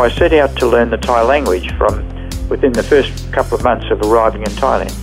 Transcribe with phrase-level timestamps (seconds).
[0.00, 2.08] I set out to learn the Thai language from
[2.48, 4.94] within the first couple of months of arriving in Thailand.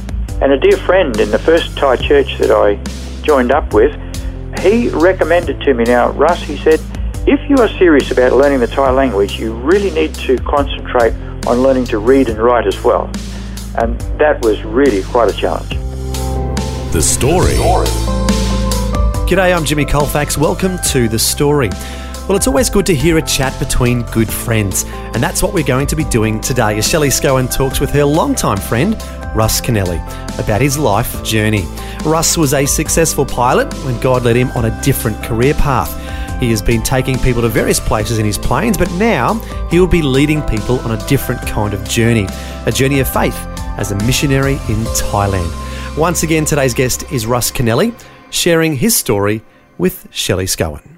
[0.42, 2.82] And a dear friend in the first Thai church that I
[3.22, 3.94] joined up with,
[4.60, 6.80] he recommended to me now, Russ, he said,
[7.28, 11.14] if you are serious about learning the Thai language, you really need to concentrate
[11.46, 13.06] on learning to read and write as well.
[13.78, 15.76] And that was really quite a challenge.
[16.92, 17.54] The Story.
[19.28, 20.40] G'day, I'm Jimmy Colfax.
[20.40, 21.70] Welcome to The Story.
[22.28, 25.64] Well, it's always good to hear a chat between good friends, and that's what we're
[25.64, 29.02] going to be doing today as Shelley Scowen talks with her longtime friend,
[29.34, 30.04] Russ Keanalley,
[30.38, 31.64] about his life journey.
[32.04, 35.90] Russ was a successful pilot when God led him on a different career path.
[36.42, 39.36] He has been taking people to various places in his planes, but now
[39.72, 42.28] he will be leading people on a different kind of journey,
[42.66, 43.38] a journey of faith
[43.78, 45.50] as a missionary in Thailand.
[45.98, 47.98] Once again, today's guest is Russ Keanalley,
[48.32, 49.44] sharing his story
[49.78, 50.97] with Shelley Scowen.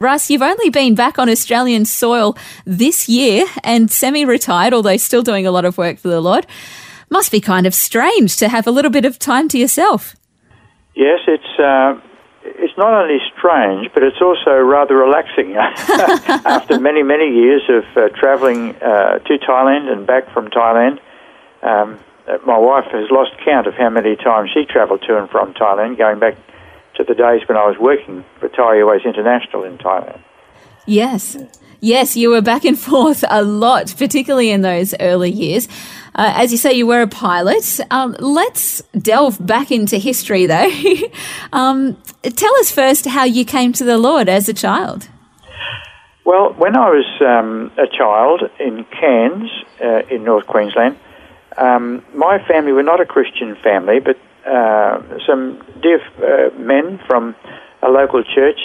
[0.00, 2.34] Russ, you've only been back on Australian soil
[2.64, 6.46] this year and semi retired, although still doing a lot of work for the Lord.
[7.10, 10.16] Must be kind of strange to have a little bit of time to yourself.
[10.94, 12.00] Yes, it's uh,
[12.44, 15.56] it's not only strange, but it's also rather relaxing.
[15.56, 20.98] After many many years of uh, travelling uh, to Thailand and back from Thailand,
[21.62, 21.98] um,
[22.46, 25.98] my wife has lost count of how many times she travelled to and from Thailand,
[25.98, 26.38] going back
[27.04, 30.20] to the days when I was working for Thai Airways International in Thailand.
[30.86, 31.36] Yes.
[31.80, 35.68] Yes, you were back and forth a lot, particularly in those early years.
[36.14, 37.80] Uh, as you say, you were a pilot.
[37.90, 40.70] Um, let's delve back into history, though.
[41.52, 45.08] um, tell us first how you came to the Lord as a child.
[46.24, 49.50] Well, when I was um, a child in Cairns,
[49.82, 50.98] uh, in North Queensland,
[51.56, 54.16] um, my family were not a Christian family, but
[55.26, 57.34] some deaf uh, men from
[57.82, 58.60] a local church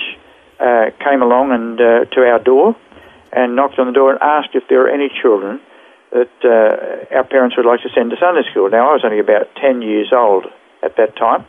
[0.60, 2.76] uh, came along and uh, to our door
[3.34, 5.60] and knocked on the door and asked if there were any children
[6.12, 8.70] that uh, our parents would like to send to Sunday school.
[8.70, 10.46] Now, I was only about 10 years old
[10.82, 11.46] at that time,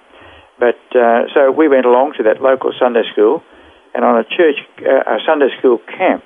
[0.58, 3.44] but uh, so we went along to that local Sunday school
[3.94, 6.24] and on a church, a Sunday school camp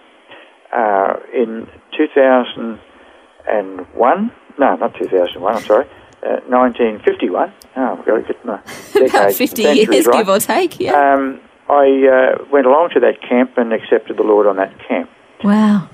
[1.35, 4.33] in 2001.
[4.59, 5.87] No, not 2001, I'm sorry.
[6.23, 7.53] 1951.
[7.77, 8.61] Oh, I've got to get my
[9.07, 10.19] About 50 years, right.
[10.19, 10.93] give or take, yeah.
[10.93, 15.09] Um, I uh, went along to that camp and accepted the Lord on that camp.
[15.45, 15.89] Wow.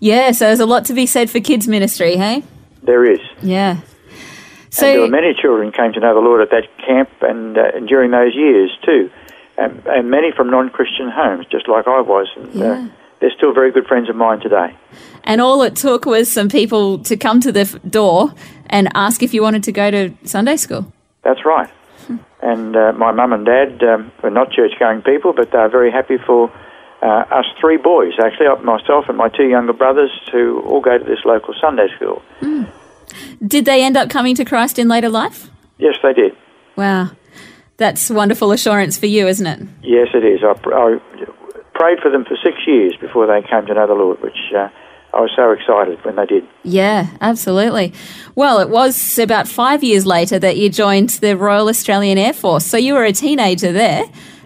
[0.00, 2.42] Yeah, so there's a lot to be said for kids ministry, hey?
[2.82, 3.20] There is.
[3.40, 3.80] Yeah.
[4.70, 7.56] So and there were many children came to know the Lord at that camp and,
[7.56, 9.10] uh, and during those years too,
[9.56, 12.28] and, and many from non-Christian homes, just like I was.
[12.36, 12.88] And, yeah.
[13.22, 14.76] They're still very good friends of mine today.
[15.22, 18.34] And all it took was some people to come to the door
[18.66, 20.92] and ask if you wanted to go to Sunday school.
[21.22, 21.70] That's right.
[22.42, 25.68] and uh, my mum and dad um, were not church going people, but they were
[25.68, 26.50] very happy for
[27.00, 31.04] uh, us three boys, actually, myself and my two younger brothers, to all go to
[31.04, 32.22] this local Sunday school.
[32.40, 32.72] Mm.
[33.46, 35.48] Did they end up coming to Christ in later life?
[35.78, 36.36] Yes, they did.
[36.74, 37.12] Wow.
[37.76, 39.68] That's wonderful assurance for you, isn't it?
[39.82, 40.40] Yes, it is.
[40.42, 40.98] I, I
[41.74, 44.68] prayed for them for six years before they came to know the Lord, which uh,
[45.14, 46.46] I was so excited when they did.
[46.62, 47.92] Yeah, absolutely.
[48.34, 52.64] Well, it was about five years later that you joined the Royal Australian Air Force.
[52.64, 54.04] So you were a teenager there,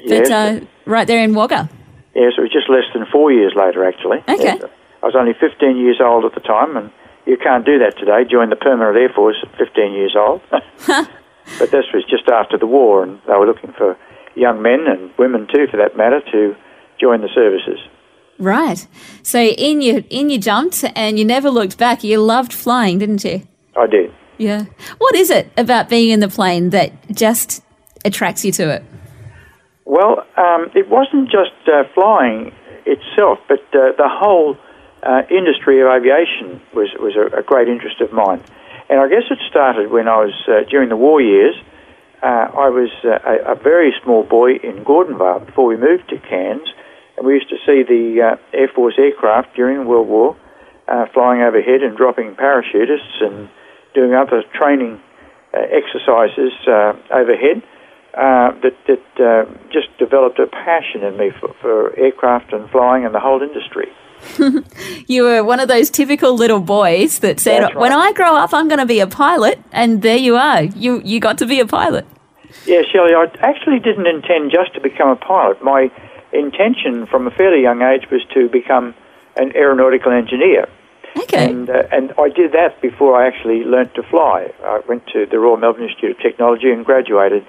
[0.08, 0.30] but yes.
[0.30, 1.68] uh, right there in Wagga.
[2.14, 4.18] Yes, it was just less than four years later, actually.
[4.28, 4.58] Okay.
[4.58, 4.64] Yes,
[5.02, 6.90] I was only 15 years old at the time, and
[7.26, 8.24] you can't do that today.
[8.24, 10.40] Join the Permanent Air Force at 15 years old.
[10.50, 13.96] but this was just after the war, and they were looking for
[14.34, 16.56] young men and women too, for that matter, to
[17.00, 17.78] join the services.
[18.38, 18.86] Right.
[19.22, 22.04] So in you in you jumped and you never looked back.
[22.04, 23.42] You loved flying, didn't you?
[23.76, 24.12] I did.
[24.38, 24.64] Yeah.
[24.98, 27.62] What is it about being in the plane that just
[28.04, 28.84] attracts you to it?
[29.84, 32.52] Well, um, it wasn't just uh, flying
[32.84, 34.58] itself, but uh, the whole
[35.02, 38.42] uh, industry of aviation was was a, a, great interest of mine.
[38.90, 41.54] And I guess it started when I was uh, during the war years.
[42.22, 46.18] Uh, I was uh, a, a, very small boy in Gordonvale before we moved to
[46.18, 46.68] Cairns
[47.16, 50.36] and we used to see the uh, Air Force aircraft during World War
[50.88, 53.48] uh, flying overhead and dropping parachutists and
[53.94, 55.00] doing other training
[55.54, 57.62] uh, exercises uh, overhead.
[58.14, 63.04] Uh, that that uh, just developed a passion in me for, for, aircraft and flying
[63.04, 63.88] and the whole industry.
[65.06, 67.76] You were one of those typical little boys that said, right.
[67.76, 70.62] "When I grow up, I'm going to be a pilot," and there you are.
[70.62, 72.06] You you got to be a pilot.
[72.64, 75.62] Yeah, Shelley, I actually didn't intend just to become a pilot.
[75.62, 75.90] My
[76.38, 78.94] intention from a fairly young age was to become
[79.36, 80.68] an aeronautical engineer.
[81.16, 81.48] Okay.
[81.48, 84.52] And, uh, and I did that before I actually learnt to fly.
[84.64, 87.46] I went to the Royal Melbourne Institute of Technology and graduated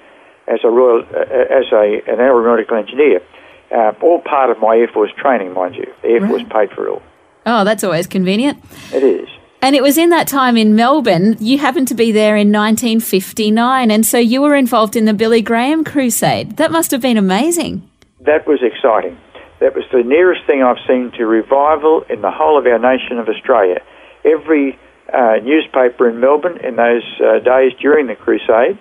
[0.48, 3.22] as a Royal uh, as a an aeronautical engineer.
[3.70, 5.94] Uh, all part of my Air Force training, mind you.
[6.02, 7.02] The Air Force paid for it all.
[7.46, 8.64] oh, that's always convenient.
[8.94, 9.28] It is.
[9.62, 11.36] And it was in that time in Melbourne.
[11.40, 15.42] You happened to be there in 1959, and so you were involved in the Billy
[15.42, 16.58] Graham crusade.
[16.58, 17.90] That must have been amazing.
[18.28, 19.18] That was exciting.
[19.62, 23.20] That was the nearest thing I've seen to revival in the whole of our nation
[23.20, 23.82] of Australia.
[24.26, 24.78] Every
[25.12, 28.78] uh, newspaper in Melbourne in those uh, days during the crusade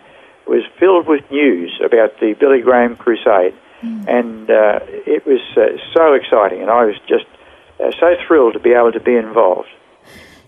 [0.48, 3.54] was filled with news about the Billy Graham crusade.
[4.08, 7.26] And uh, it was uh, so exciting, and I was just
[7.78, 9.69] uh, so thrilled to be able to be involved.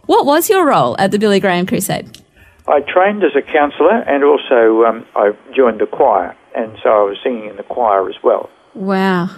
[0.06, 2.18] What was your role at the Billy Graham crusade?
[2.66, 7.02] I trained as a counsellor and also um, I joined the choir, and so I
[7.04, 8.50] was singing in the choir as well.
[8.78, 9.30] Wow,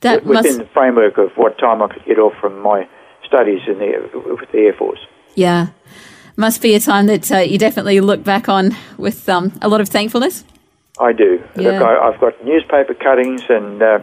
[0.00, 2.88] that within must the framework of what time I could get off from my
[3.24, 4.10] studies in the
[4.40, 5.00] with the Air Force.
[5.34, 5.68] yeah
[6.36, 9.80] must be a time that uh, you definitely look back on with um, a lot
[9.80, 10.44] of thankfulness.
[10.98, 11.42] I do.
[11.56, 11.70] Yeah.
[11.70, 13.98] Look, I, I've got newspaper cuttings and uh,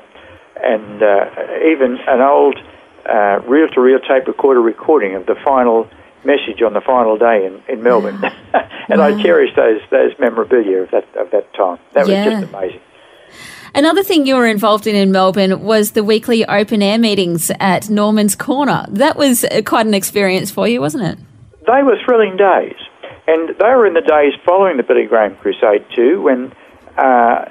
[0.64, 1.30] and uh,
[1.66, 2.58] even an old
[3.06, 5.90] uh, reel-to-reel tape recorder recording of the final
[6.24, 8.24] message on the final day in, in Melbourne,
[8.54, 9.06] and Wow.
[9.06, 11.80] I cherish those those memorabilia of that of that time.
[11.94, 12.82] That was just amazing.
[13.74, 17.90] Another thing you were involved in in Melbourne was the weekly open air meetings at
[17.90, 18.86] Norman's Corner.
[18.90, 21.18] That was uh, quite an experience for you, wasn't it?
[21.68, 22.78] they were thrilling days.
[23.28, 26.52] And they were in the days following the Billy Graham Crusade, too, when
[26.98, 27.46] uh,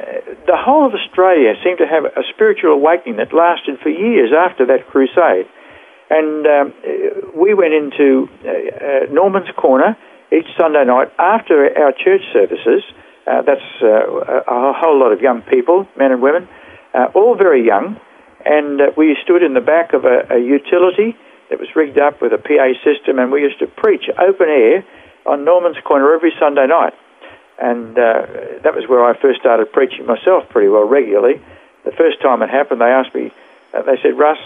[0.46, 4.66] the whole of Australia seemed to have a spiritual awakening that lasted for years after
[4.66, 5.46] that crusade.
[6.10, 6.74] And um,
[7.36, 9.96] we went into uh, uh, Norman's Corner
[10.32, 12.82] each Sunday night after our church services.
[13.30, 16.48] Uh, that's uh, a, whole lot of young people, men and women,
[16.94, 18.00] uh, all very young.
[18.44, 21.16] And uh, we stood in the back of a, a utility
[21.48, 24.84] that was rigged up with a PA system, and we used to preach open air
[25.26, 26.94] on Norman's Corner every Sunday night.
[27.62, 28.26] And uh,
[28.64, 31.40] that was where I first started preaching myself pretty well regularly.
[31.84, 33.30] The first time it happened, they asked me,
[33.72, 34.38] uh, they said, Russ,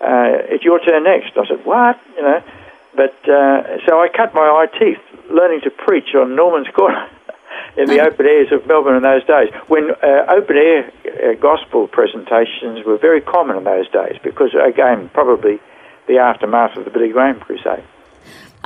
[0.00, 1.38] it's your turn next.
[1.38, 2.00] I said, what?
[2.16, 2.42] You know,
[2.96, 4.98] but so I cut my eye teeth
[5.30, 7.08] learning to preach on Norman's Corner
[7.76, 11.88] in the open airs of Melbourne in those days, when uh, open air uh, gospel
[11.88, 15.60] presentations were very common in those days, because again, probably
[16.06, 17.84] the aftermath of the Billy Graham crusade.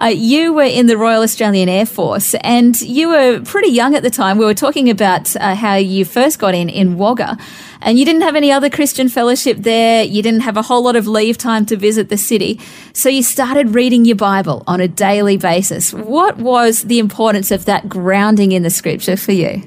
[0.00, 4.02] Uh, you were in the Royal Australian Air Force and you were pretty young at
[4.02, 4.36] the time.
[4.36, 7.38] We were talking about uh, how you first got in in Wagga
[7.80, 10.04] and you didn't have any other Christian fellowship there.
[10.04, 12.60] You didn't have a whole lot of leave time to visit the city.
[12.92, 15.94] So you started reading your Bible on a daily basis.
[15.94, 19.62] What was the importance of that grounding in the scripture for you?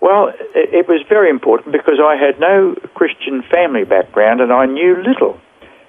[0.00, 4.66] Well, it, it was very important because I had no Christian family background and I
[4.66, 5.40] knew little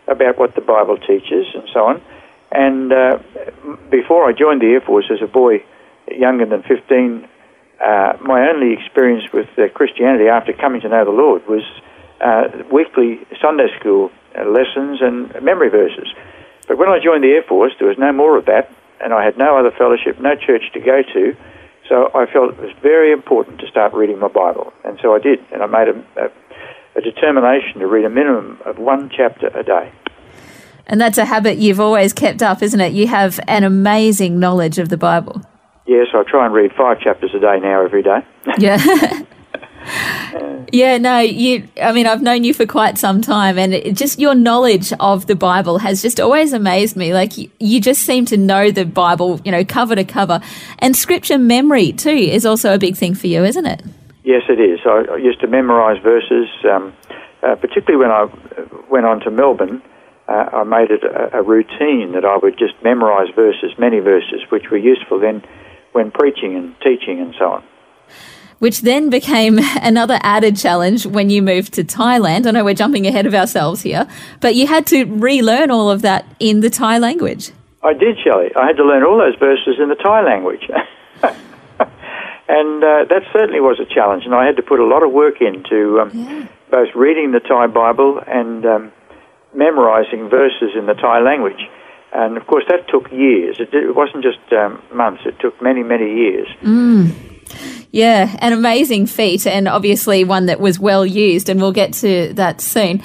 [0.07, 2.01] about what the Bible teaches and so on.
[2.53, 3.17] And uh,
[3.89, 5.65] before I joined the Air Force as a boy,
[6.07, 7.27] younger than 15,
[7.83, 11.63] uh, my only experience with uh, Christianity after coming to know the Lord was
[12.21, 16.07] uh, weekly Sunday school uh, lessons and memory verses.
[16.67, 18.71] But when I joined the Air Force, there was no more of that,
[19.01, 21.35] and I had no other fellowship, no church to go to.
[21.89, 25.19] So I felt it was very important to start reading my Bible, and so I
[25.19, 29.47] did, and I made a, a, a determination to read a minimum of one chapter
[29.47, 29.91] a day.
[30.87, 32.93] And that's a habit you've always kept up, isn't it?
[32.93, 35.41] You have an amazing knowledge of the Bible.
[35.85, 38.19] Yes, I try and read five chapters a day now, every day.
[38.57, 39.23] Yeah.
[40.71, 44.19] yeah, no, you I mean I've known you for quite some time and it, just
[44.19, 47.13] your knowledge of the Bible has just always amazed me.
[47.13, 50.39] Like you, you just seem to know the Bible, you know, cover to cover.
[50.79, 53.81] And scripture memory too is also a big thing for you, isn't it?
[54.23, 54.79] Yes, it is.
[54.85, 56.93] I, I used to memorize verses, um,
[57.43, 58.27] uh, particularly when I
[58.89, 59.81] went on to Melbourne.
[60.27, 64.41] Uh, I made it a, a routine that I would just memorize verses, many verses,
[64.49, 65.43] which were useful then
[65.91, 67.63] when preaching and teaching and so on.
[68.59, 72.45] Which then became another added challenge when you moved to Thailand.
[72.47, 74.07] I know we're jumping ahead of ourselves here,
[74.39, 77.51] but you had to relearn all of that in the Thai language.
[77.83, 78.49] I did, Shelley.
[78.55, 80.69] I had to learn all those verses in the Thai language.
[82.47, 85.11] and uh, that certainly was a challenge, and I had to put a lot of
[85.11, 86.47] work into um, Yeah.
[86.71, 88.91] both reading the Thai Bible and um,
[89.55, 91.69] memorizing verses in the Thai language.
[92.13, 93.57] And of course, that took years.
[93.59, 96.47] It, it wasn't just um, months, it took many, many years.
[96.61, 97.11] Mm.
[97.91, 102.33] Yeah, an amazing feat, and obviously one that was well used, and we'll get to
[102.33, 103.01] that soon.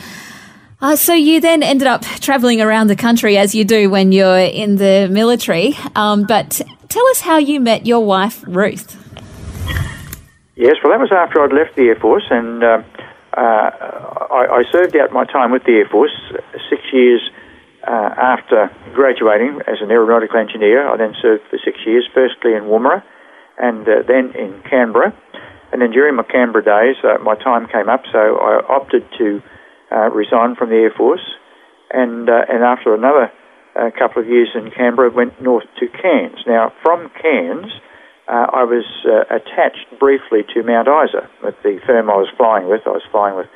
[0.80, 4.38] Uh, so you then ended up travelling around the country as you do when you're
[4.38, 5.76] in the military.
[5.96, 8.96] Um, but tell us how you met your wife, Ruth.
[10.54, 12.82] Yes, well, that was after I'd left the Air Force, and uh,
[13.40, 16.14] I, I, served out my time with the Air Force
[16.68, 17.20] six years
[17.86, 20.88] uh, after graduating as an aeronautical engineer.
[20.88, 23.02] I then served for six years, firstly in Woomera
[23.58, 25.12] and uh, then in Canberra.
[25.72, 29.42] And then during my Canberra days, uh, my time came up, so I opted to
[29.92, 31.34] uh, resign from the Air Force.
[31.90, 33.32] And, and after another
[33.98, 36.38] couple of years in Canberra, went north to Cairns.
[36.46, 37.72] Now, from Cairns,
[38.28, 42.68] uh, I was uh, attached briefly to Mount Isa with the firm I was flying
[42.68, 42.82] with.
[42.84, 43.48] I was flying with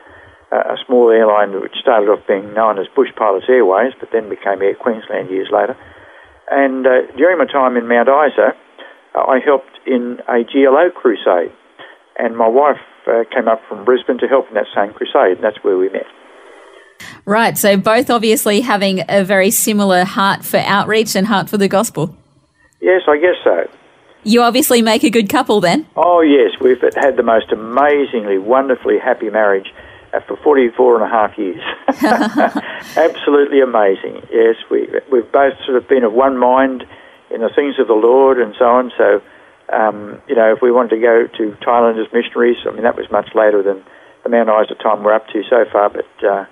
[0.50, 4.32] uh, a small airline which started off being known as Bush Pilots Airways, but then
[4.32, 5.76] became Air Queensland years later.
[6.50, 8.56] And uh, during my time in Mount Isa,
[9.14, 11.52] uh, I helped in a GLO crusade,
[12.16, 15.44] and my wife uh, came up from Brisbane to help in that same crusade, and
[15.44, 16.08] that's where we met.
[17.26, 21.68] Right, so both obviously having a very similar heart for outreach and heart for the
[21.68, 22.16] gospel.
[22.80, 23.68] Yes, I guess so.
[24.24, 25.86] You obviously make a good couple then.
[25.96, 26.52] Oh, yes.
[26.60, 29.72] We've had the most amazingly, wonderfully happy marriage
[30.12, 31.62] uh, for 44 and a half years.
[32.96, 34.22] Absolutely amazing.
[34.30, 36.84] Yes, we, we've both sort of been of one mind
[37.30, 38.92] in the things of the Lord and so on.
[38.96, 39.22] So,
[39.72, 42.96] um, you know, if we wanted to go to Thailand as missionaries, I mean, that
[42.96, 43.82] was much later than
[44.22, 46.44] the Mount Isa time we're up to so far, but uh,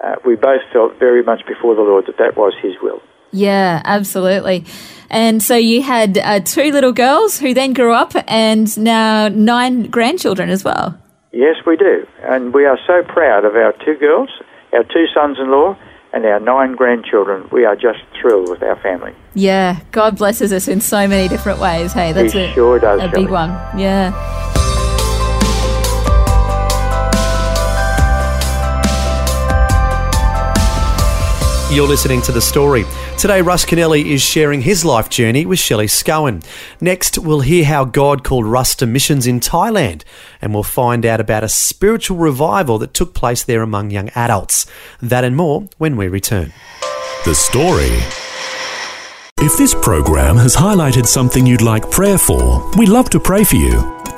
[0.00, 3.02] uh, we both felt very much before the Lord that that was His will.
[3.32, 4.64] Yeah, absolutely.
[5.10, 9.84] And so you had uh, two little girls who then grew up and now nine
[9.84, 10.98] grandchildren as well.
[11.32, 12.06] Yes, we do.
[12.22, 14.30] And we are so proud of our two girls,
[14.72, 15.76] our two sons in law,
[16.12, 17.48] and our nine grandchildren.
[17.52, 19.14] We are just thrilled with our family.
[19.34, 21.92] Yeah, God blesses us in so many different ways.
[21.92, 23.50] Hey, that's he a, sure does, a big one.
[23.78, 24.12] Yeah.
[31.70, 32.86] You're listening to The Story.
[33.18, 36.40] Today, Russ Keanalley is sharing his life journey with Shelley Scowen.
[36.80, 40.04] Next, we'll hear how God called Russ to missions in Thailand,
[40.40, 44.66] and we'll find out about a spiritual revival that took place there among young adults.
[45.02, 46.52] That and more when we return.
[47.24, 47.90] The Story.
[49.44, 53.56] If this program has highlighted something you'd like prayer for, we'd love to pray for
[53.56, 53.97] you.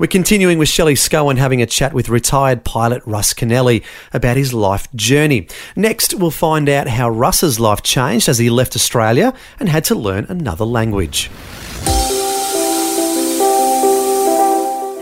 [0.00, 4.54] We're continuing with Shelley Scowen having a chat with retired pilot Russ Keanalley about his
[4.54, 5.46] life journey.
[5.76, 9.94] Next, we'll find out how Russ's life changed as he left Australia and had to
[9.94, 11.30] learn another language.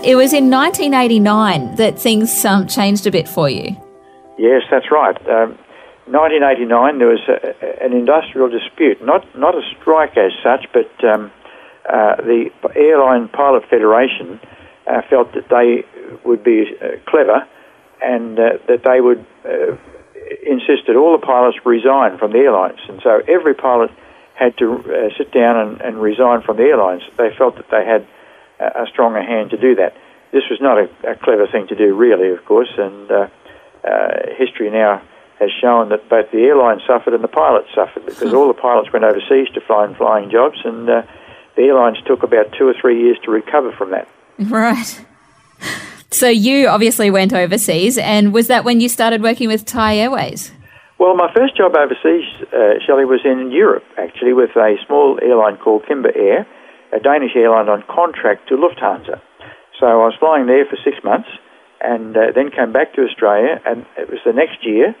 [0.03, 3.77] It was in 1989 that things um, changed a bit for you.
[4.37, 5.15] Yes, that's right.
[5.29, 5.57] Um,
[6.11, 11.31] 1989, there was a, an industrial dispute, not not a strike as such, but um,
[11.87, 14.41] uh, the Airline Pilot Federation
[14.89, 15.85] uh, felt that they
[16.25, 17.47] would be uh, clever
[18.01, 19.77] and uh, that they would uh,
[20.45, 22.79] insist that all the pilots resign from the airlines.
[22.87, 23.91] And so every pilot
[24.33, 27.03] had to uh, sit down and, and, resign from the airlines.
[27.17, 28.07] They felt that they had
[28.59, 29.95] a stronger hand to do that.
[30.31, 33.27] This was not a, a clever thing to do, really, of course, and uh,
[34.37, 35.01] history now
[35.39, 38.91] has shown that both the airlines suffered and the pilots suffered because all the pilots
[38.91, 41.05] went overseas to in flying jobs, and the
[41.57, 44.07] airlines took about two or three years to recover from that.
[44.39, 45.05] Right.
[46.11, 50.51] So you obviously went overseas, and was that when you started working with Thai Airways?
[50.97, 55.57] Well, my first job overseas, uh, Shelley, was in Europe, actually, with a small airline
[55.57, 56.47] called Cimber Air,
[56.91, 59.21] a Danish airline on contract to Lufthansa.
[59.79, 61.29] So I was flying there for six months,
[61.79, 64.95] and uh, then came back to Australia, and it was the next year,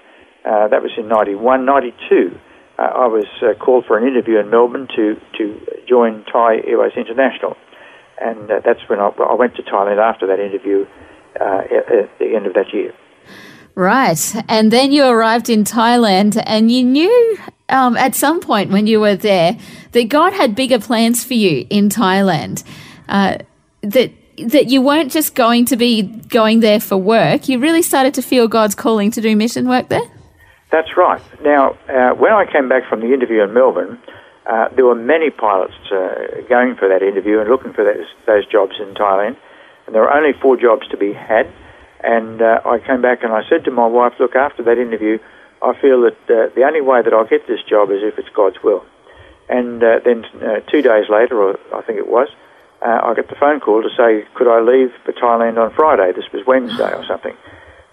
[0.45, 2.37] uh, that was in 91, 92,
[2.77, 6.93] uh, I was uh, called for an interview in Melbourne to, to join Thai Airways
[6.95, 7.57] International
[8.21, 10.85] and uh, that's when I, I, went to Thailand after that interview
[11.39, 12.93] uh, at, at, the end of that year.
[13.75, 17.37] Right, and then you arrived in Thailand, and you knew
[17.69, 19.57] um, at some point when you were there
[19.91, 22.63] that God had bigger plans for you in Thailand.
[23.07, 23.37] Uh,
[23.81, 24.11] that
[24.47, 27.49] that you weren't just going to be going there for work.
[27.49, 30.09] You really started to feel God's calling to do mission work there.
[30.71, 31.21] That's right.
[31.41, 33.99] Now, uh, when I came back from the interview in Melbourne,
[34.49, 38.45] uh, there were many pilots uh, going for that interview and looking for those, those
[38.47, 39.37] jobs in Thailand,
[39.85, 41.47] and there were only four jobs to be had.
[42.01, 45.19] And uh, I came back and I said to my wife, "Look, after that interview,
[45.61, 48.29] I feel that uh, the only way that I'll get this job is if it's
[48.29, 48.83] God's will."
[49.49, 50.25] And uh, then
[50.71, 52.29] two days later, or I think it was,
[52.81, 56.11] I got the phone call to say, could I leave for Thailand on Friday?
[56.15, 57.35] This was Wednesday or something.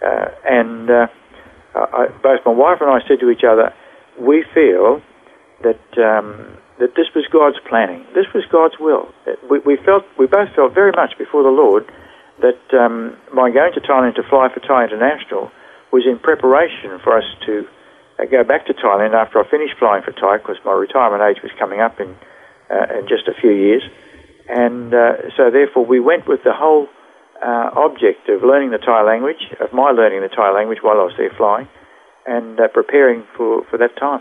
[0.03, 3.73] And I, both my wife and I said to each other,
[4.21, 5.01] we feel
[5.67, 8.07] that um, that this was God's planning.
[8.15, 9.09] This was God's will.
[9.51, 11.89] We, we, felt we both felt very much before the Lord
[12.45, 15.51] that um, my going to Thailand to fly for Thai International
[15.91, 17.65] was in preparation for us to
[18.21, 21.43] uh, go back to Thailand after I finished flying for Thai because my retirement age
[21.43, 22.15] was coming up in
[22.71, 23.83] uh, in just a few years,
[24.49, 26.89] and uh, so therefore we went with the whole
[27.41, 31.05] uh, object of learning the Thai language, of my learning the Thai language while I
[31.05, 31.69] was there flying,
[32.27, 34.21] and uh, preparing for, for that time.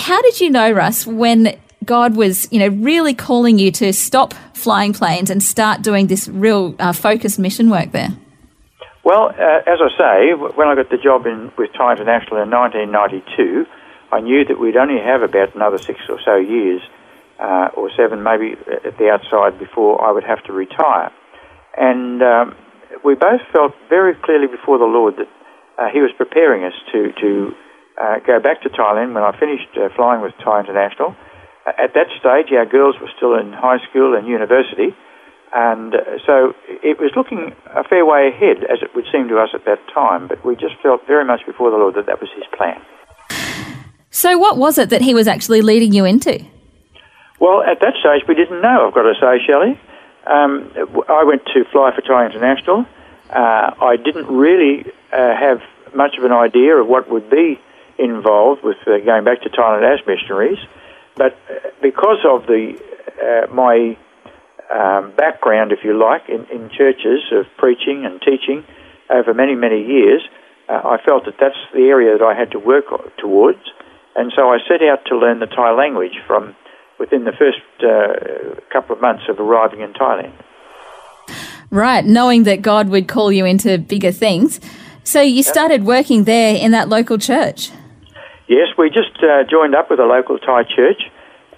[0.00, 4.32] How did you know, Russ, when God was, you know, really calling you to stop
[4.54, 8.08] flying planes and start doing this real uh, focused mission work there?
[9.04, 12.50] Well, uh, as I say, when I got the job in, with Thai International in
[12.50, 13.66] 1992,
[14.10, 16.80] I knew that we'd only have about another six or so years,
[17.38, 21.12] uh, or seven maybe at the outside, before I would have to retire.
[21.76, 22.56] And um,
[23.04, 25.28] we both felt very clearly before the Lord that
[25.78, 27.54] uh, He was preparing us to, to
[28.00, 31.16] uh, go back to Thailand when I finished uh, flying with Thai International.
[31.66, 34.96] At that stage, our girls were still in high school and university,
[35.54, 39.38] and uh, so it was looking a fair way ahead, as it would seem to
[39.38, 40.28] us at that time.
[40.28, 42.80] But we just felt very much before the Lord that that was His plan.
[44.10, 46.44] So, what was it that He was actually leading you into?
[47.40, 48.88] Well, at that stage, we didn't know.
[48.88, 49.80] I've got to say, Shelley.
[50.26, 50.70] Um,
[51.08, 52.86] I went to fly for Thai International.
[53.30, 55.62] Uh, I didn't really uh, have
[55.94, 57.58] much of an idea of what would be
[58.00, 60.58] involved with uh, going back to Thailand as missionaries,
[61.16, 62.80] but uh, because of the
[63.20, 63.96] uh, my
[64.72, 68.64] um, background, if you like, in, in, churches of preaching and teaching
[69.10, 70.22] over many many years,
[70.68, 72.86] uh, I felt that that's the area that I had to work
[73.18, 73.60] towards,
[74.16, 76.56] and so I set out to learn the Thai language from
[76.98, 80.32] within the first uh, couple of months of arriving in Thailand.
[81.70, 84.60] Right, knowing that God would call you into bigger things.
[85.04, 87.70] So you started working there in that local church?
[88.50, 91.06] Yes, we just uh, joined up with a local Thai church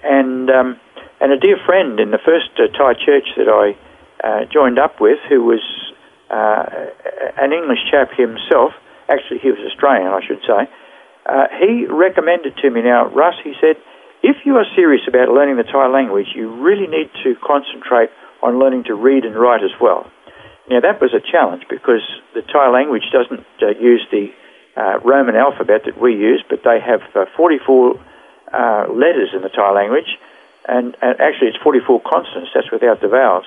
[0.05, 0.79] and, um,
[1.19, 3.73] and a dear friend in the first uh, Thai church that I
[4.21, 5.65] uh, joined up with, who was
[6.29, 6.93] uh,
[7.41, 8.77] an English chap himself.
[9.09, 10.69] Actually, he was Australian, I should say.
[11.25, 13.81] Uh, he recommended to me now, Russ, he said,
[14.21, 18.13] if you are serious about learning the Thai language, you really need to concentrate
[18.43, 20.05] on learning to read and write as well.
[20.69, 22.05] Now, that was a challenge because
[22.37, 24.29] the Thai language doesn't uh, use the
[24.75, 27.99] uh, Roman alphabet that we use, but they have uh, 44
[28.51, 30.17] uh, letters in the Thai language,
[30.67, 33.45] and, and actually it's 44 consonants, that's without the vowels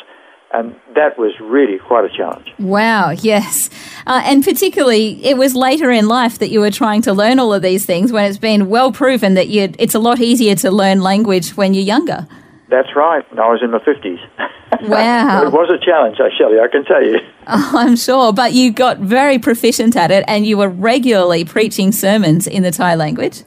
[0.53, 2.53] and that was really quite a challenge.
[2.59, 3.71] Wow, yes.
[4.07, 7.53] Uh, and particularly, it was later in life that you were trying to learn all
[7.53, 11.01] of these things when it's been well proven that it's a lot easier to learn
[11.01, 12.27] language when you're younger.
[12.69, 13.29] That's right.
[13.31, 14.21] When I was in my 50s.
[14.83, 15.47] Wow.
[15.47, 17.21] it was a challenge, actually, I can tell you.
[17.47, 18.33] Oh, I'm sure.
[18.33, 22.73] But you got very proficient at it and you were regularly preaching sermons in the
[22.73, 23.45] Thai language.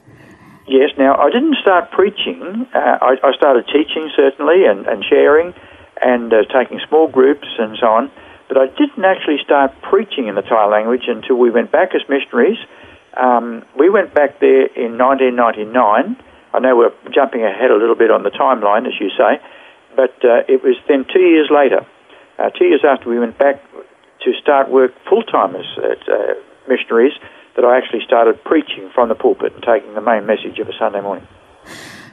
[0.66, 0.90] Yes.
[0.96, 2.66] Now, I didn't start preaching.
[2.74, 5.52] Uh, I, I, started teaching, certainly, and, and sharing
[6.00, 8.10] and uh, taking small groups and so on.
[8.48, 12.00] But I didn't actually start preaching in the Thai language until we went back as
[12.08, 12.58] missionaries.
[13.16, 16.16] Um, we went back there in 1999.
[16.52, 19.40] I know we're jumping ahead a little bit on the timeline, as you say,
[19.94, 21.86] but uh, it was then two years later,
[22.38, 23.62] uh, two years after we went back
[24.24, 26.34] to start work full time as uh,
[26.68, 27.12] missionaries,
[27.56, 30.72] that I actually started preaching from the pulpit and taking the main message of a
[30.78, 31.26] Sunday morning.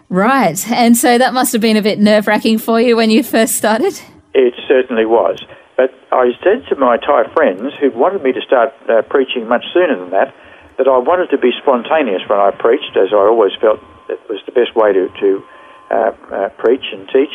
[0.10, 0.60] Right.
[0.72, 3.56] And so that must have been a bit nerve wracking for you when you first
[3.56, 4.00] started?
[4.34, 5.44] It certainly was.
[5.76, 9.66] But I said to my Thai friends who wanted me to start uh, preaching much
[9.74, 10.34] sooner than that,
[10.78, 14.40] that I wanted to be spontaneous when I preached, as I always felt it was
[14.46, 15.44] the best way to, to
[15.92, 17.32] uh, uh, preach and teach.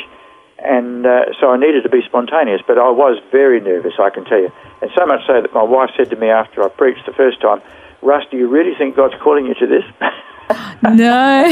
[0.58, 4.24] And uh, so I needed to be spontaneous, but I was very nervous, I can
[4.24, 4.52] tell you.
[4.80, 7.40] And so much so that my wife said to me after I preached the first
[7.40, 7.60] time,
[8.00, 9.84] Russ, do you really think God's calling you to this?
[10.82, 11.44] no.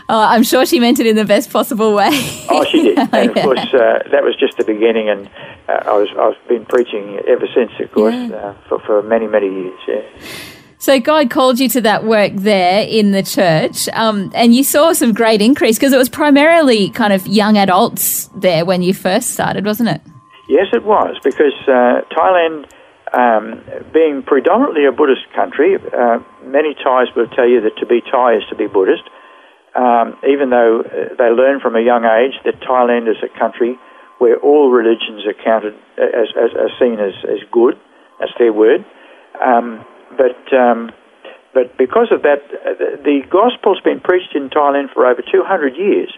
[0.08, 2.10] oh, I'm sure she meant it in the best possible way.
[2.50, 2.98] oh, she did.
[3.12, 5.28] And of course, uh, that was just the beginning, and
[5.68, 8.36] uh, I was I've been preaching ever since, of course, yeah.
[8.36, 9.78] uh, for for many many years.
[9.86, 10.02] Yeah.
[10.84, 14.92] So God called you to that work there in the church, um, and you saw
[14.92, 19.30] some great increase because it was primarily kind of young adults there when you first
[19.30, 20.02] started, wasn't it?
[20.46, 22.68] Yes, it was because uh, Thailand
[23.16, 28.02] um, being predominantly a Buddhist country, uh, many Thais will tell you that to be
[28.02, 29.08] Thai is to be Buddhist,
[29.74, 33.78] um, even though uh, they learn from a young age that Thailand is a country
[34.18, 37.80] where all religions are counted uh, as, as, as seen as, as good,
[38.20, 38.84] that's their word.
[39.42, 39.82] Um,
[40.16, 40.90] but, um,
[41.52, 46.12] but because of that, uh, the gospel's been preached in Thailand for over 200 years.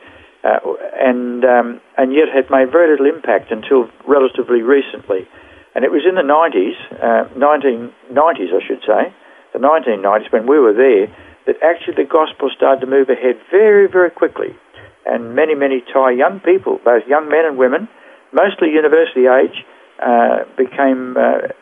[0.47, 0.59] uh,
[1.01, 5.27] and um, and yet had made very little impact until relatively recently.
[5.75, 9.13] And it was in the 90s, uh, 1990s, I should say,
[9.53, 11.13] the 1990s when we were there,
[11.47, 14.57] that actually the gospel started to move ahead very, very quickly.
[15.05, 17.89] And many, many Thai young people, both young men and women,
[18.33, 19.65] mostly university age,
[20.03, 21.53] uh, became uh,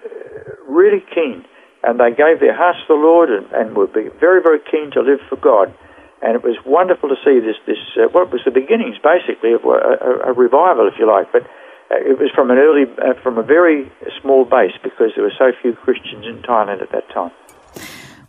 [0.68, 1.44] really keen.
[1.86, 5.02] And they gave their hearts to the Lord and, and were very, very keen to
[5.02, 5.72] live for God.
[6.22, 9.64] And it was wonderful to see this, this uh, what was the beginnings, basically, of
[9.64, 11.30] a, a, a revival, if you like.
[11.30, 11.42] But
[11.90, 13.92] uh, it was from an early, uh, from a very
[14.22, 17.32] small base because there were so few Christians in Thailand at that time.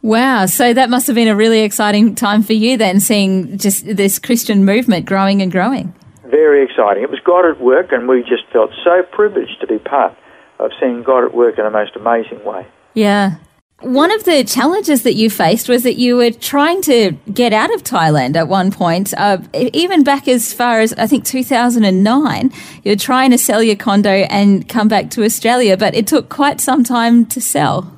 [0.02, 0.46] Wow.
[0.46, 4.20] So that must have been a really exciting time for you then, seeing just this
[4.20, 5.96] Christian movement growing and growing.
[6.26, 7.04] Very exciting.
[7.04, 10.14] It was God at work, and we just felt so privileged to be part
[10.60, 12.68] of seeing God at work in a most amazing way.
[12.96, 13.36] Yeah.
[13.82, 17.72] One of the challenges that you faced was that you were trying to get out
[17.76, 22.52] of Thailand at one point, uh, even back as far as I think 2009.
[22.84, 26.30] You were trying to sell your condo and come back to Australia, but it took
[26.30, 27.94] quite some time to sell.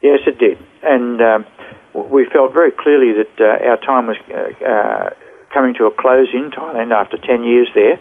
[0.00, 1.46] Yes, it did and um,
[1.94, 5.10] we felt very clearly that uh, our time was uh, uh,
[5.52, 7.98] coming to a close in Thailand after 10 years there.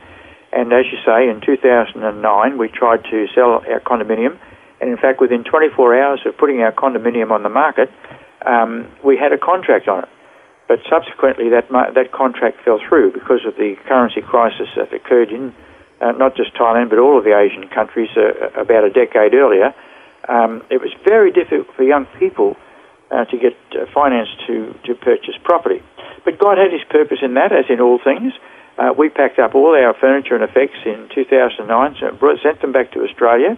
[0.54, 4.38] And as you say, in 2009, we tried to sell our condominium.
[4.82, 7.90] And in fact, within 24 hours of putting our condominium on the market,
[8.46, 10.10] um, we had a contract on it.
[10.68, 15.54] But subsequently, that, that contract fell through because of the currency crisis that occurred in
[16.02, 19.74] uh, not just Thailand, but all of the Asian countries uh, about a decade earlier.
[20.28, 22.58] Um, it was very difficult for young people
[23.12, 25.82] uh, to get uh, finance to, to purchase property.
[26.26, 28.34] But God had His purpose in that, as in all things.
[28.78, 32.92] Uh, we packed up all our furniture and effects in 2009, so sent them back
[32.92, 33.58] to Australia,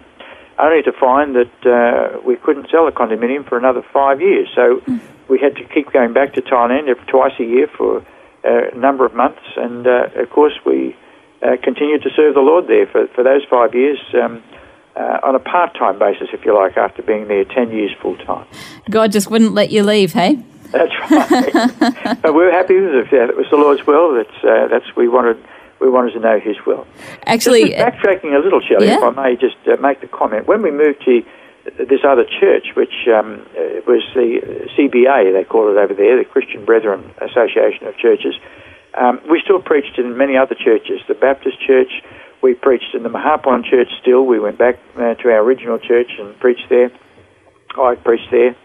[0.58, 4.48] only to find that uh, we couldn't sell the condominium for another five years.
[4.54, 5.00] So mm.
[5.28, 7.98] we had to keep going back to Thailand twice a year for
[8.44, 10.96] uh, a number of months, and uh, of course we
[11.62, 13.98] continued to serve the Lord there for, for those five years.
[14.14, 14.42] Um,
[14.98, 18.16] uh, on a part time basis, if you like, after being there 10 years full
[18.16, 18.46] time.
[18.90, 20.42] God just wouldn't let you leave, hey?
[20.72, 22.20] That's right.
[22.22, 23.10] but we were happy with it.
[23.10, 24.14] That was the Lord's will.
[24.14, 25.42] That's, uh, that's we wanted.
[25.80, 26.86] We wanted to know His will.
[27.26, 28.98] Actually, just backtracking a little, Shelley, yeah?
[28.98, 30.46] if I may just uh, make the comment.
[30.46, 31.22] When we moved to
[31.76, 34.40] this other church, which um, uh, was the
[34.76, 38.34] CBA, they call it over there, the Christian Brethren Association of Churches,
[38.96, 41.00] um, we still preached in many other churches.
[41.06, 42.02] The Baptist Church,
[42.42, 44.24] we preached in the Mahapan church still.
[44.24, 46.90] We went back uh, to our original church and preached there.
[47.78, 48.56] I preached there.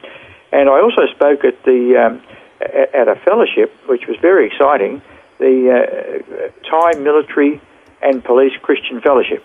[0.52, 2.22] And I also spoke at the um,
[2.62, 5.02] at a fellowship, which was very exciting,
[5.40, 7.62] the uh, Thai Military
[8.02, 9.44] and Police Christian Fellowship.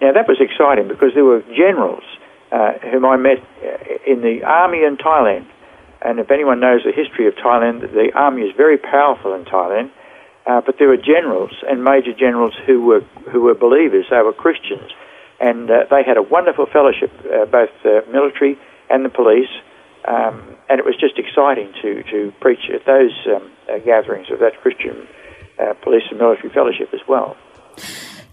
[0.00, 2.04] Now that was exciting because there were generals
[2.50, 5.46] uh, whom I met uh, in the army in Thailand.
[6.04, 9.90] And if anyone knows the history of Thailand, the army is very powerful in Thailand.
[10.44, 14.06] Uh, but there were generals and major generals who were who were believers.
[14.10, 14.90] They were Christians,
[15.40, 18.58] and uh, they had a wonderful fellowship, uh, both the military
[18.90, 19.50] and the police.
[20.06, 24.38] Um, and it was just exciting to to preach at those um, uh, gatherings of
[24.40, 25.06] that Christian
[25.58, 27.36] uh, police and military fellowship as well.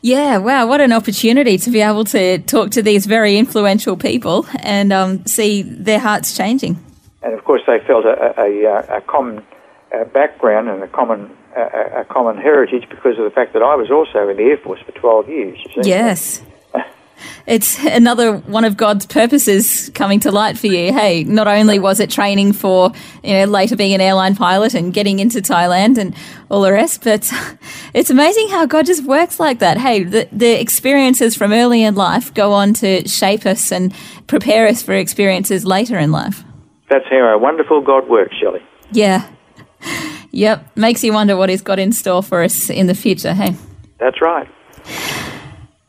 [0.02, 4.46] Yeah, wow, what an opportunity to be able to talk to these very influential people
[4.60, 6.82] and um, see their hearts changing.
[7.22, 9.44] And of course, they felt a, a, a common
[10.14, 13.90] background and a common a, a, common heritage because of the fact that I was
[13.92, 15.58] also in the Air Force for 12 years.
[15.84, 16.42] Yes.
[17.46, 20.94] It's another one of God's purposes coming to light for you.
[20.94, 22.92] Hey, not only was it training for,
[23.24, 26.16] you know, later being an airline pilot and getting into Thailand and
[26.50, 27.32] all the rest, but
[27.94, 29.78] it's amazing how God just works like that.
[29.78, 33.94] Hey, the, the experiences from early in life go on to shape us and
[34.28, 36.44] prepare us for experiences later in life.
[36.90, 38.62] That's how a wonderful God works, Shelley.
[38.92, 39.30] Yeah.
[40.32, 43.56] Yep, makes you wonder what he's got in store for us in the future, hey?
[44.00, 44.48] That's right.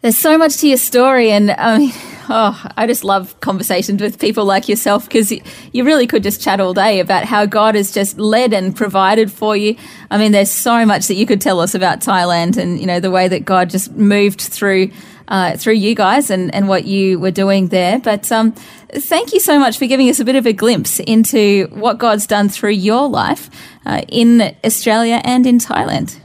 [0.03, 1.93] There's so much to your story, and I mean,
[2.31, 6.59] oh, I just love conversations with people like yourself because you really could just chat
[6.59, 9.77] all day about how God has just led and provided for you.
[10.11, 12.99] I mean, there's so much that you could tell us about Thailand and, you know,
[12.99, 14.91] the way that God just moved through
[15.29, 18.01] uh, through you guys and, and what you were doing there.
[18.01, 18.53] But um,
[18.89, 22.27] thank you so much for giving us a bit of a glimpse into what God's
[22.27, 23.49] done through your life
[23.87, 26.19] uh, in Australia and in Thailand.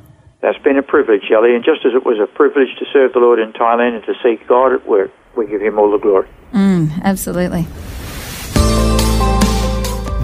[0.46, 3.20] That's been a privilege, Shelley, and just as it was a privilege to serve the
[3.20, 6.28] Lord in Thailand and to see God at work, we give Him all the glory.
[6.54, 7.64] Mm, absolutely.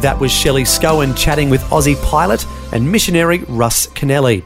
[0.01, 4.43] That was Shelley Scowen chatting with Aussie pilot and missionary Russ Keanalley.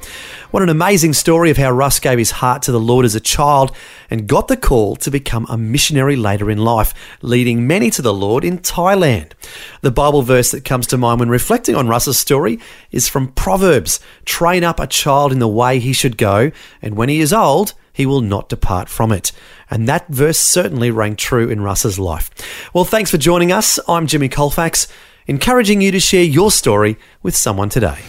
[0.56, 3.20] What an amazing story of how Russ gave his heart to the Lord as a
[3.20, 3.76] child
[4.10, 8.14] and got the call to become a missionary later in life, leading many to the
[8.14, 9.34] Lord in Thailand.
[9.82, 12.58] The Bible verse that comes to mind when reflecting on Russ's story
[12.90, 17.10] is from Proverbs Train up a child in the way he should go, and when
[17.10, 19.34] he is old, he will not depart from it.
[19.70, 22.32] And that verse certainly rang true in Russ's life.
[22.74, 23.78] Well, thanks for joining us.
[23.90, 24.88] I'm Jimmy Colfax,
[25.28, 28.00] encouraging you to share your story with someone today.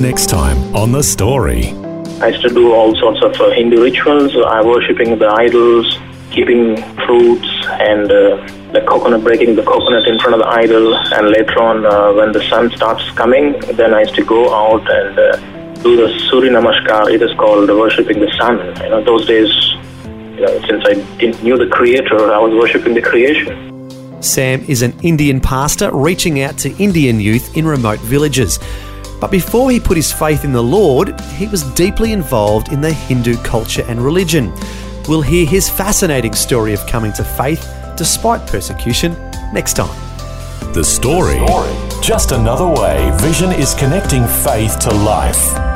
[0.00, 1.74] Next time on The Story.
[2.22, 4.34] I used to do all sorts of uh, Hindu rituals.
[4.34, 5.98] I worshipping the idols,
[6.30, 8.40] keeping fruits, and uh,
[8.72, 10.96] the coconut, breaking the coconut in front of the idol.
[10.96, 14.90] And later on, uh, when the sun starts coming, then I used to go out
[14.90, 15.36] and uh,
[15.82, 17.12] do the Surya Namaskar.
[17.12, 18.56] It is called worshipping the sun.
[18.82, 19.52] You know, those days,
[20.34, 23.68] you know, since I didn't knew the Creator, I was worshipping the creation.
[24.22, 28.58] Sam is an Indian pastor reaching out to Indian youth in remote villages.
[29.20, 32.92] But before he put his faith in the Lord, he was deeply involved in the
[32.92, 34.52] Hindu culture and religion.
[35.08, 39.12] We'll hear his fascinating story of coming to faith despite persecution
[39.52, 39.94] next time.
[40.72, 41.38] The Story.
[42.00, 45.69] Just another way Vision is connecting faith to life.